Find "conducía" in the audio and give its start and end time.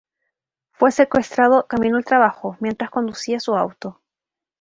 2.89-3.39